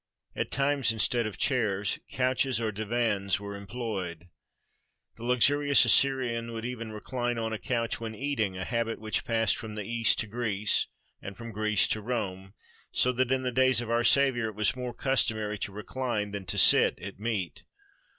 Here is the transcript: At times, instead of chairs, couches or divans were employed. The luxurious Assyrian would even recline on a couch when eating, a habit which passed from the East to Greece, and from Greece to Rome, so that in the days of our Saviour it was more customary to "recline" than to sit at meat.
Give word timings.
At 0.35 0.49
times, 0.49 0.91
instead 0.91 1.27
of 1.27 1.37
chairs, 1.37 1.99
couches 2.09 2.59
or 2.59 2.71
divans 2.71 3.39
were 3.39 3.55
employed. 3.55 4.29
The 5.17 5.23
luxurious 5.23 5.85
Assyrian 5.85 6.53
would 6.53 6.65
even 6.65 6.91
recline 6.91 7.37
on 7.37 7.53
a 7.53 7.59
couch 7.59 7.99
when 8.01 8.15
eating, 8.15 8.57
a 8.57 8.65
habit 8.65 8.97
which 8.99 9.23
passed 9.23 9.57
from 9.57 9.75
the 9.75 9.83
East 9.83 10.17
to 10.21 10.25
Greece, 10.25 10.87
and 11.21 11.37
from 11.37 11.51
Greece 11.51 11.87
to 11.89 12.01
Rome, 12.01 12.55
so 12.91 13.11
that 13.11 13.31
in 13.31 13.43
the 13.43 13.51
days 13.51 13.79
of 13.79 13.91
our 13.91 14.03
Saviour 14.03 14.47
it 14.49 14.55
was 14.55 14.75
more 14.75 14.95
customary 14.95 15.59
to 15.59 15.71
"recline" 15.71 16.31
than 16.31 16.47
to 16.47 16.57
sit 16.57 16.97
at 16.97 17.19
meat. 17.19 17.61